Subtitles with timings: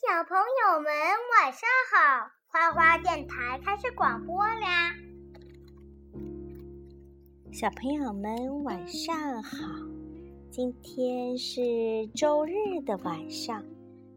[0.00, 0.92] 小朋友们
[1.34, 4.94] 晚上好，花花电台开始广播啦！
[7.50, 9.56] 小朋友们晚上好，
[10.52, 13.64] 今天是周日的晚上，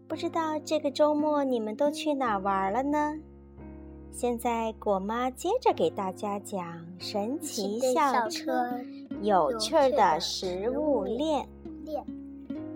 [0.07, 3.16] 不知道这个周末你们都去哪玩了呢？
[4.11, 8.79] 现在果妈接着给大家讲神奇校车
[9.23, 11.49] 有趣的食物链。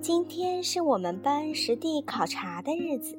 [0.08, 3.18] 今天是我们班实地考察的日子，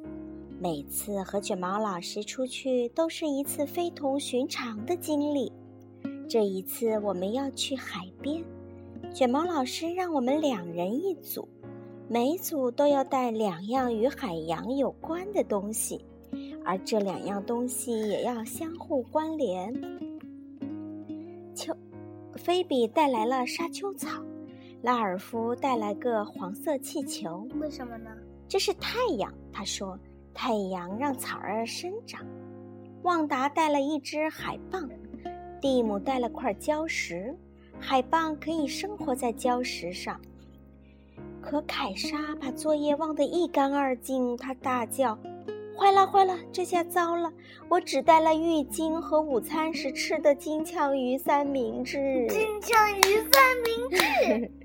[0.57, 5.51] 每次和卷毛老师出去都是一次非同寻常的经历。
[6.29, 8.41] 这一次我们要去海边，
[9.13, 11.45] 卷毛老师让我们两人一组，
[12.07, 15.99] 每组都要带两样与海洋有关的东西，
[16.63, 19.73] 而这两样东西也要相互关联。
[21.53, 21.75] 秋，
[22.37, 24.23] 菲比带来了沙丘草。
[24.87, 28.09] 拉尔夫带来个黄色气球，为什么呢？
[28.47, 29.99] 这是太阳，他说，
[30.33, 32.25] 太阳让草儿生长。
[33.01, 34.87] 旺达带了一只海蚌，
[35.59, 37.35] 蒂姆带了块礁石，
[37.77, 40.17] 海蚌可以生活在礁石上。
[41.41, 45.19] 可凯莎把作业忘得一干二净，她大叫
[45.77, 47.29] ：“坏了坏了，这下糟了！
[47.67, 54.51] 我只带了浴巾和午餐时吃的金枪鱼三明治。”金枪鱼三明治。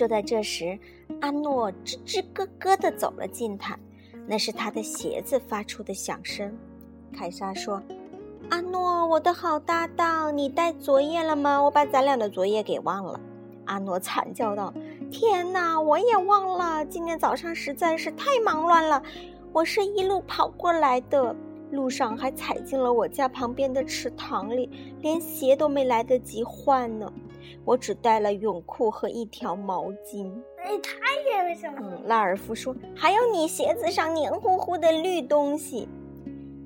[0.00, 0.78] 就在这时，
[1.20, 3.78] 阿诺吱吱咯咯地走了进来，
[4.26, 6.56] 那是他的鞋子发出的响声。
[7.12, 7.82] 凯莎说
[8.48, 11.62] ：“阿诺，我的好搭档，你带作业了吗？
[11.62, 13.20] 我把咱俩的作业给忘了。”
[13.68, 14.72] 阿诺惨叫道
[15.12, 16.82] ：“天哪，我也忘了！
[16.86, 19.02] 今天早上实在是太忙乱了，
[19.52, 21.36] 我是一路跑过来的，
[21.72, 27.12] 路上还踩进了我家旁边的池塘里，连鞋都没来得及换呢。”
[27.64, 30.32] 我只带了泳裤和一条毛巾。
[30.58, 30.92] 哎，他
[31.30, 31.78] 也为什么？
[31.80, 35.88] 嗯，拉尔夫说：“还有你鞋子上黏糊糊的绿东西。”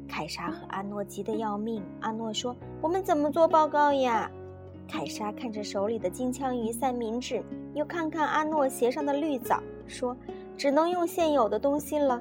[0.08, 1.82] 凯莎和阿诺急得要命。
[2.00, 4.30] 阿诺说：“我们怎么做报告呀？”
[4.86, 7.42] 凯莎看着手里的金枪鱼三明治，
[7.74, 10.16] 又看看阿诺鞋上的绿藻，说
[10.56, 12.20] ：“只能用现有的东西了。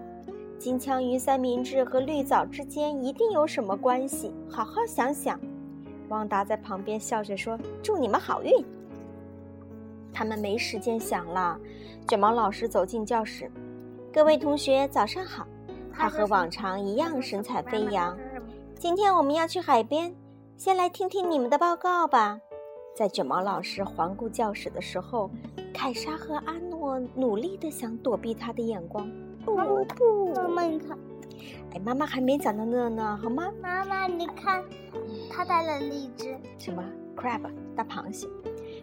[0.57, 5.39] 金枪鱼三明治和绿藻之间一定有什么关系，好好想想。”
[6.13, 8.51] 旺达在旁边笑着说：“祝你们好运。”
[10.13, 11.59] 他们没时间想了。
[12.07, 13.51] 卷毛老师走进教室
[14.13, 15.47] ：“各位同学，早上好。”
[15.91, 18.17] 他和往常一样神采飞扬。
[18.75, 20.13] 今天我们要去海边，
[20.57, 22.39] 先来听听你们的报告吧。
[22.95, 25.29] 在卷毛老师环顾教室的时候，
[25.73, 29.09] 凯莎和阿诺努力的想躲避他的眼光。
[29.45, 30.97] 不不，妈妈你看。
[31.73, 33.51] 哎，妈妈还没讲到那呢，好吗？
[33.61, 34.63] 妈妈，你看，
[35.35, 36.37] 他带了荔枝。
[36.59, 36.83] 什么
[37.15, 37.41] ？crab，
[37.75, 38.27] 大螃蟹。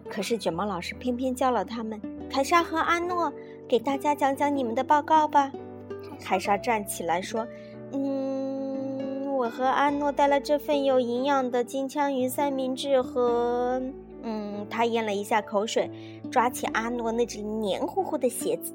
[0.09, 2.01] 可是卷毛老师偏偏叫了他们。
[2.29, 3.31] 凯莎和阿诺，
[3.67, 5.51] 给大家讲讲你们的报告吧。
[6.19, 7.47] 凯莎站起来说
[7.93, 13.81] ：“嗯，我和阿诺带了这份有营养的金枪鱼三明治和……
[14.23, 15.89] 嗯，他咽了一下口水，
[16.29, 18.73] 抓起阿诺那只黏糊糊的鞋子，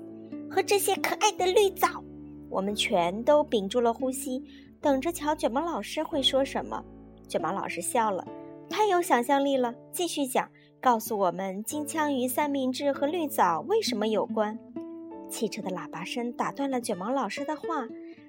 [0.51, 1.89] 和这些可爱的绿藻。”
[2.49, 4.43] 我们全都屏住了呼吸，
[4.81, 6.83] 等着瞧卷毛老师会说什么。
[7.29, 8.27] 卷毛老师笑了，
[8.71, 10.51] 太有想象力了，继续讲，
[10.81, 14.59] 告诉我们金枪鱼三明治和绿藻为什么有关。
[15.29, 17.89] 汽车的喇叭声打断了卷毛老师的话，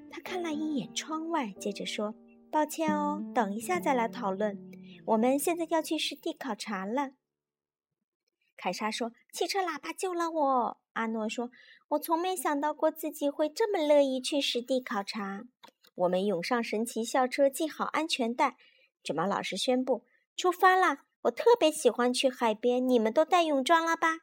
[0.09, 2.15] 他看了一眼窗外，接着说
[2.51, 4.57] ：“抱歉哦，等一下再来讨论。
[5.05, 7.11] 我们现在要去实地考察了。”
[8.57, 11.51] 凯莎说：“汽车喇叭救了我。”阿诺说
[11.89, 15.43] ：“我从没想到过自己会这么乐意去实地考察。”
[15.93, 18.55] 我们涌上神奇校车，系好安全带。
[19.07, 20.03] 卷毛老师宣布
[20.35, 21.05] ：“出发啦！
[21.21, 24.17] 我特别喜欢去海边，你们都带泳装了吧？”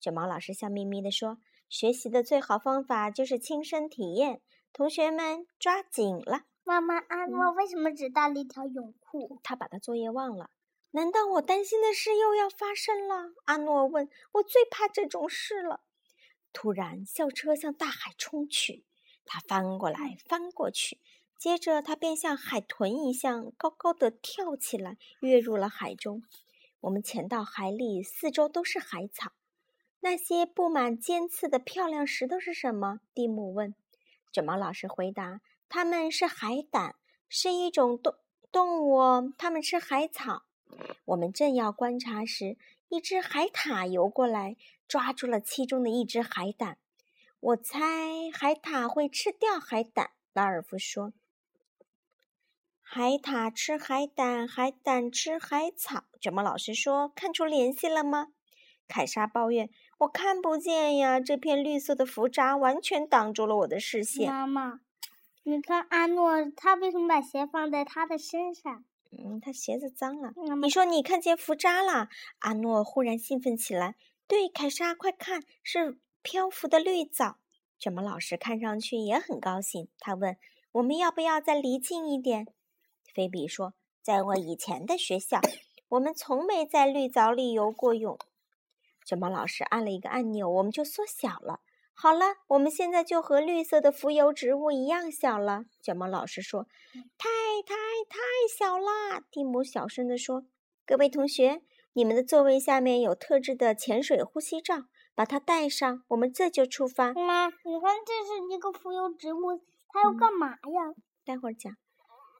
[0.00, 1.38] 卷毛老师笑眯眯地说
[1.70, 4.42] ：“学习的最好方法就是亲身体验。
[4.72, 9.38] 同学们抓紧了。”妈妈，阿诺为什么只带了一条泳裤？
[9.44, 10.50] 他把他作业忘了。
[10.90, 13.34] 难道我担心的事又要发生了？
[13.44, 14.08] 阿诺问。
[14.32, 15.82] 我最怕这种事了。
[16.52, 18.84] 突然，校车向大海冲去，
[19.24, 20.98] 他翻过来翻过去，
[21.40, 26.22] 接着它便像海豚一样高高的跳起来，跃入了海中。
[26.80, 29.32] 我们潜到海里，四周都是海草。
[30.00, 33.00] 那些布满尖刺的漂亮石头是什么？
[33.14, 33.74] 蒂姆问。
[34.30, 35.40] 卷毛老师回答
[35.70, 36.96] ：“它们是海胆，
[37.26, 38.14] 是一种动
[38.52, 40.42] 动物，它们吃海草。”
[41.06, 42.58] 我们正要观察时，
[42.90, 46.76] 一只海獭游过来，抓住了其中的一只海胆。
[47.40, 47.78] 我猜
[48.30, 50.10] 海獭会吃掉海胆。
[50.32, 51.12] 拉尔夫说
[52.92, 58.32] ：“海獭吃海胆，海胆吃海草。”卷毛老师说：“看出联系了吗？”
[58.88, 64.28] 凯莎抱怨：“我看不见呀，这片绿色的浮渣完全挡住了我的视线。
[64.28, 64.80] 妈妈，
[65.44, 68.84] 你看阿诺，他为什么把鞋放在他的身上？
[69.12, 70.32] 嗯，他鞋子脏了。
[70.34, 72.08] 妈妈你说你看见浮渣了？
[72.40, 73.94] 阿诺忽然兴奋起来。
[74.26, 77.38] 对，凯莎，快看，是漂浮的绿藻。
[77.78, 79.88] 卷毛老师看上去也很高兴。
[80.00, 80.36] 他问
[80.72, 82.48] ：“我们要不要再离近一点？”
[83.14, 85.40] 菲比说：“在我以前的学校，
[85.88, 88.18] 我们从没在绿藻里游过泳。”
[89.04, 91.60] 卷毛老师按了一个按钮，我们就缩小了。
[91.92, 95.64] 好了，我们现在就和绿色的浮游植物一样小了。
[95.82, 96.66] 卷毛老师说
[97.18, 97.28] ：“太
[97.66, 97.74] 太
[98.08, 98.18] 太
[98.56, 100.44] 小啦！”蒂姆小声地说
[100.86, 101.60] ：“各位同学，
[101.92, 104.84] 你们的座位下面有特制的潜水呼吸罩，
[105.14, 107.12] 把它戴上，我们这就出发。
[107.12, 110.94] 妈，你看这是一个浮游植物，它要干嘛呀？
[111.24, 111.74] 待会儿讲。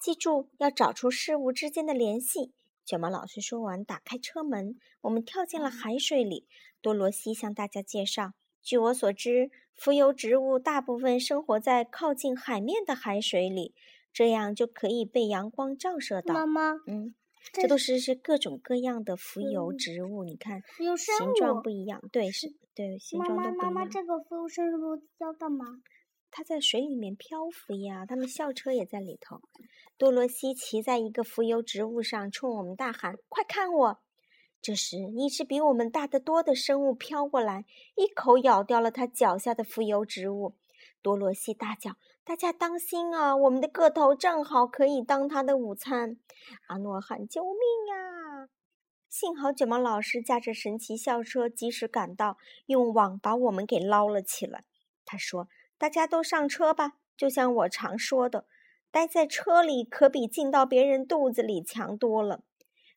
[0.01, 2.53] 记住，要找出事物之间的联系。”
[2.87, 6.49] 卷毛老师说完，打开车门，我们跳进了海水里。
[6.81, 8.33] 多罗西向大家介绍。
[8.63, 13.75] 据我所知，浮游植物大部分生活在靠近海面的海水里，
[14.13, 16.35] 这样就可以被阳光照射到。
[16.35, 17.15] 妈妈，嗯，
[17.53, 20.63] 这这都是是各种各样的浮游嗯植物，你看
[20.97, 23.87] 形状不一样，对，是，对，形状都不一样妈妈，妈妈。
[23.87, 25.67] 这个浮游生物要干嘛？
[26.31, 29.41] 它在水里面漂浮呀，它们校车也在里头。
[30.01, 33.99] 多罗西骑在一个浮游植物上，冲我们大喊：“快看我！”
[34.63, 37.67] 这时，一只比我们大得多的生物飘过来，
[37.97, 40.57] 一口咬掉了他脚下的浮游植物。
[41.03, 43.37] 多罗西大叫：“大家当心啊！
[43.37, 46.17] 我们的个头正好可以当他的午餐。”
[46.69, 47.53] 阿诺喊：“救命
[47.91, 48.49] 呀！”
[49.11, 54.65] 幸好卷毛老师驾着神奇校车及时赶到，用网把我们给捞了起来。
[55.05, 58.47] 他说：“大家都上车吧，就像我常说的，
[58.91, 62.43] 待在车里可比进到别人肚子里强多了。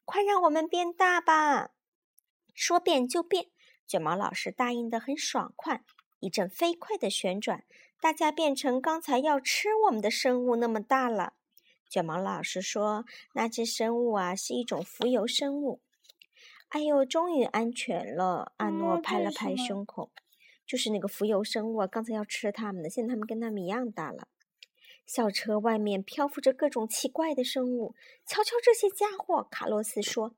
[0.05, 1.71] 快让我们变大吧！”
[2.53, 3.47] 说变就变，
[3.87, 5.83] 卷毛老师答应的很爽快。
[6.19, 7.63] 一阵飞快的旋转，
[7.99, 11.33] 大家变成刚才要吃我们的生物那么大了。
[11.89, 15.81] 卷毛老师说：“那只生物啊，是一种浮游生物。”
[16.69, 18.53] 哎呦，终于安全了！
[18.57, 20.11] 阿诺嗯拍了拍胸口。
[20.65, 24.27] 就是那个浮游生物啊，刚才要吃它们的，现在它们跟它们一样大了。
[25.05, 27.93] 校车外面漂浮着各种奇怪的生物，
[28.25, 29.47] 瞧瞧这些家伙！
[29.51, 30.33] 卡洛斯说。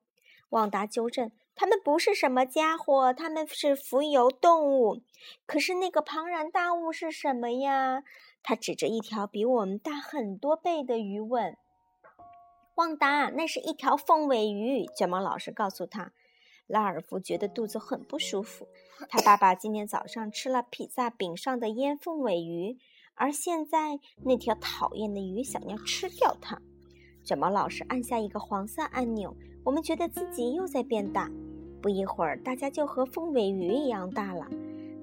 [0.50, 5.02] 旺达纠正：“它们不是什么家伙，它们是浮游动物。
[5.46, 8.04] 可是那个庞然大物是什么呀？”
[8.44, 11.58] 他指着一条比我们大很多倍的鱼问。
[12.76, 14.86] 旺达，那是一条凤尾鱼。
[14.96, 16.12] 卷毛老师告诉他。
[16.68, 18.68] 拉尔夫觉得肚子很不舒服。
[19.08, 22.78] 他爸爸今天早上吃了披萨饼上的腌凤尾鱼，
[23.16, 26.62] 而现在那条讨厌的鱼想要吃掉它。
[27.24, 31.30] 卷毛老师按下一个黄色按钮，我们觉得自己又在变大。
[31.82, 34.48] 不一会儿，大家就和凤尾鱼一样大了。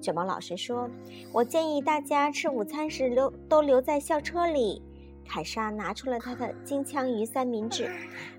[0.01, 0.89] 卷毛老师说
[1.33, 4.81] ：“我建议大家吃午餐时留都留在校车里。”
[5.25, 7.89] 凯莎拿出了她的金枪鱼三明治，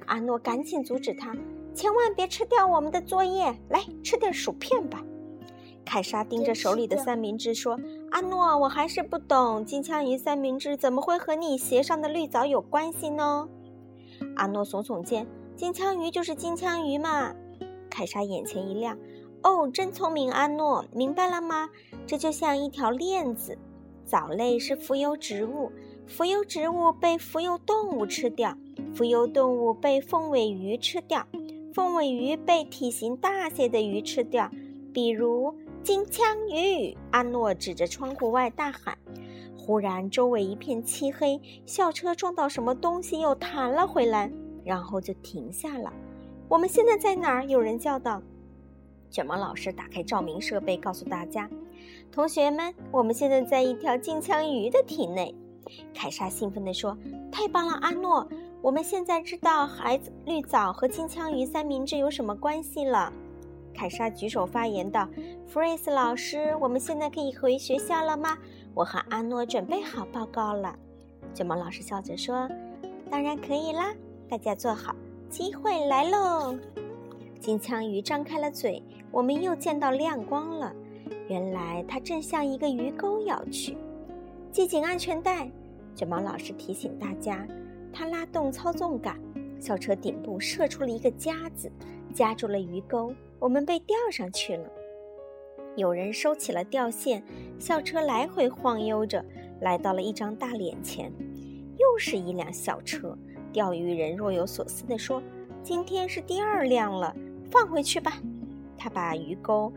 [0.07, 1.35] 阿诺赶紧阻止他。
[1.75, 3.55] 千万别吃掉我们的作业！
[3.71, 5.03] 来吃点薯片吧。
[5.85, 7.79] 凯莎盯着手里的三明治说
[8.11, 13.49] ：“阿诺，我还是不懂，金枪鱼三明治怎么会和你鞋上的绿藻有关系呢？”
[14.37, 17.35] 阿诺耸耸肩：“金枪鱼就是金枪鱼嘛。”
[17.91, 18.99] 凯莎眼前一亮
[19.45, 21.71] ：“哦，真聪明，阿诺，明白了吗？
[22.07, 23.59] 这就像一条链子。
[24.07, 25.71] 藻类是浮游植物，
[26.07, 28.57] 浮游植物被浮游动物吃掉，
[28.95, 31.27] 浮游动物被凤尾鱼吃掉。”
[31.73, 34.49] 凤尾鱼被体型大些的鱼吃掉，
[34.93, 35.53] 比如
[35.85, 36.97] 金枪鱼。
[37.11, 38.97] 阿诺指着窗户外大喊。
[39.55, 44.33] 忽然，周围一片漆黑，校车撞到什么东西又弹了回来，
[44.65, 45.93] 然后就停下了。
[46.49, 47.45] 我们现在在哪儿？
[47.45, 48.23] 有人叫道。
[49.11, 51.49] 卷毛老师打开照明设备，告诉大家
[52.11, 55.35] ：“同学们，我们现在在一条金枪鱼的体内。”
[55.95, 56.97] 凯莎兴奋地说
[57.31, 58.27] ：“太棒了，阿诺！”
[58.63, 63.13] 我们现在知道孩子绿藻和金枪鱼三明治有什么关系了。
[63.75, 65.09] 凯莎举手发言道
[65.47, 68.39] ：“弗瑞斯老师，我们现在可以回学校了吗？
[68.73, 70.75] 我和阿诺准备好报告了。”
[71.35, 72.49] 卷毛老师笑着说
[73.11, 73.93] ：“当然可以啦，
[74.29, 74.95] 大家坐好，
[75.29, 76.57] 机会来喽！”
[77.41, 80.73] 金枪鱼张开了嘴，我们又见到亮光了。
[81.29, 83.77] 原来它正向一个鱼钩咬去。
[84.53, 85.51] 系紧安全带，
[85.97, 87.47] 卷毛老师提醒大家。
[87.93, 89.19] 他拉动操纵杆，
[89.61, 91.71] 校车顶部射出了一个夹子，
[92.13, 94.71] 夹住了鱼钩，我们被吊上去了。
[95.77, 97.23] 有人收起了吊线，
[97.59, 99.25] 校车来回晃悠着，
[99.61, 101.13] 来到了一张大脸前。
[101.77, 103.19] 又是一辆校车，
[103.53, 105.21] 钓鱼人若有所思地说
[105.63, 107.15] ：“今天是第二辆了，
[107.51, 108.23] 放回去吧。”
[108.79, 109.73] 他把鱼钩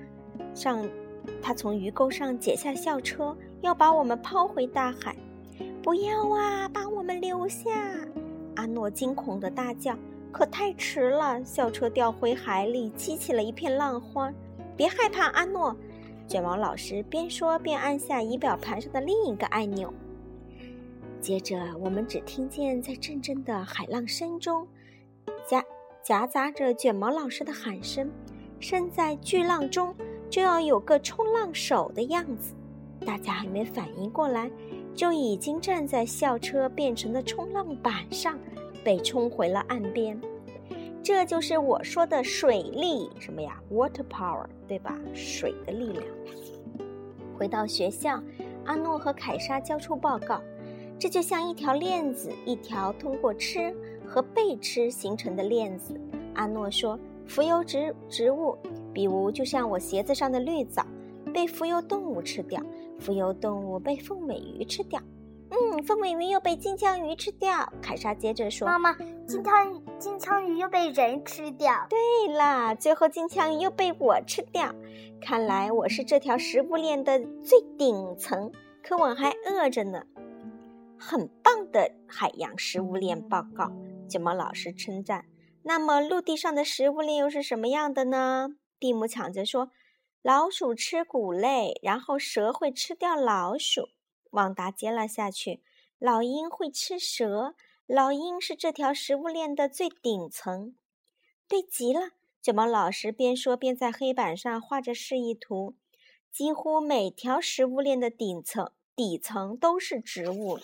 [0.53, 0.87] 上，
[1.41, 5.15] 他从鱼钩上解下校车，要把我们抛回大海。
[5.81, 7.71] 不要啊，把我们留下！
[8.55, 9.97] 阿诺惊恐的大叫。
[10.31, 14.31] 可太迟了，校车掉回海里，激起了一片浪花。
[14.75, 15.75] 别害怕，阿诺。
[16.27, 19.93] 卷毛老师边说边按下仪表盘上的另一个按钮。
[21.21, 24.67] 接着，我们只听见在阵阵的海浪声中，
[25.47, 25.63] 夹
[26.03, 28.11] 夹杂着卷毛老师的喊声
[28.59, 29.95] ：“身在巨浪中，
[30.29, 32.53] 就要有个冲浪手的样子。”
[33.05, 34.51] 大家还没反应过来，
[34.93, 38.37] 就已经站在校车变成的冲浪板上，
[38.87, 40.17] 被冲回了岸边。
[41.03, 44.97] 这就是我说的水力，什么呀？Water power，对吧？
[45.13, 46.05] 水的力量。
[47.37, 48.23] 回到学校，
[48.63, 50.41] 阿诺和凯莎交出报告。
[50.97, 53.75] 这就像一条链子，一条通过吃
[54.05, 55.99] 和被吃形成的链子。
[56.35, 58.57] 阿诺说：“浮游植植物，
[58.93, 60.87] 比如就像我鞋子上的绿藻，
[61.33, 62.61] 被浮游动物吃掉；
[62.97, 64.97] 浮游动物被凤尾鱼吃掉。”
[65.77, 67.71] 嗯，凤尾鱼又被金枪鱼吃掉。
[67.83, 68.93] 凯莎接着说：“妈妈，
[69.27, 74.73] 金枪金枪鱼又被人吃掉。”对啦，最后金枪鱼又被我吃掉。
[75.21, 78.51] 看来我是这条食物链的最顶层，
[78.83, 80.03] 可我还饿着呢。
[80.97, 83.71] 很棒的海洋食物链报告，
[84.09, 85.25] 卷毛老师称赞。
[85.61, 88.49] 那么陆地上的食物链又是什么样的呢？
[88.79, 89.69] 蒂姆抢着说
[90.23, 93.89] ：“老鼠吃谷类，然后蛇会吃掉老鼠。”
[94.31, 95.61] 旺达接了下去
[95.99, 100.75] ：“老鹰会吃蛇，老鹰是这条食物链的最顶层。”
[101.47, 102.11] 对极了，
[102.41, 105.75] 卷毛老师边说边在黑板上画着示意图。
[106.29, 110.59] 几乎每条食物链的顶层底层都是植物。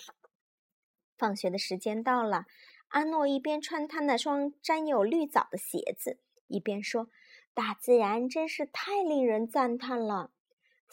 [1.18, 2.46] 放学的时间到了，
[2.88, 7.08] 阿诺一边穿他那双沾有绿藻的鞋子，一边说
[7.54, 10.30] ：“大自然真是太令人赞叹了。”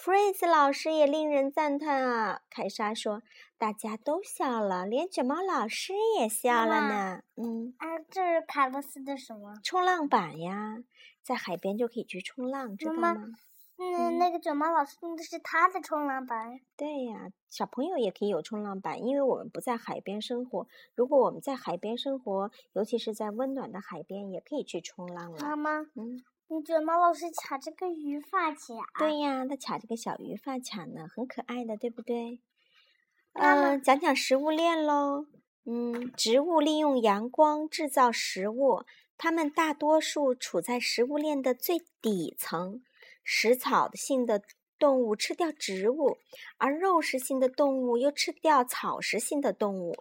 [0.04, 2.42] 弗瑞斯老师也令人赞叹啊！
[2.50, 3.22] 凯莎说
[3.60, 9.54] ：“大家都笑了，连卷毛老师也笑了呢。”嗯，啊，这是卡洛斯的什么？
[9.64, 10.80] 冲浪板呀，
[11.22, 13.16] 在海边就可以去冲浪，知道吗？
[13.78, 16.60] 嗯，那个卷毛老师用的是他的冲浪板。
[16.76, 20.66] 对呀，小朋友也可以有冲浪板，因为我们不在海边生活。
[20.96, 25.38] 如果我们在海边生活，尤其是在温暖的海边，也可以去冲浪了。
[25.44, 26.24] 妈妈，嗯。
[26.54, 28.60] 你卷毛老师卡着个鱼发卡？
[29.00, 32.42] 对呀，他卡着个小鱼发卡呢，很可爱的，对不对？
[33.32, 35.28] 嗯，讲讲食物链喽。
[35.64, 38.84] 嗯，植物利用阳光制造食物，
[39.18, 42.84] 它们大多数处在食物链的最底层。
[43.24, 44.44] 食草性的
[44.78, 46.18] 动物吃掉植物，
[46.58, 49.96] 而肉食性的动物又吃掉草食性的动物。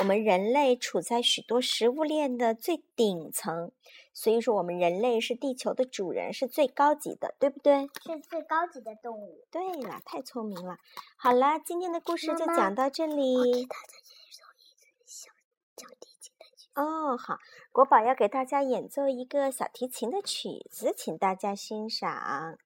[0.00, 3.72] 我们人类处在许多食物链的最顶层。
[4.14, 7.90] 所以说，我们人类是地球的主人，是最高级的，对不对？
[8.00, 9.44] 是最高级的动物。
[9.50, 10.78] 对了，太聪明了。
[11.16, 13.36] 好了，今天的故事就讲到这里。
[13.36, 15.30] 我给大家演奏一小
[15.76, 16.70] 小提琴的曲。
[16.76, 17.38] 哦，好，
[17.72, 22.56] 国宝要给大家演奏一个小提琴的曲子，请大家欣赏。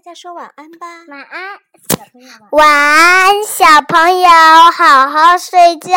[0.00, 0.86] 大家说晚安吧。
[1.08, 2.30] 晚安，小朋友。
[2.52, 4.30] 晚安，小朋友，
[4.74, 5.92] 好好睡觉。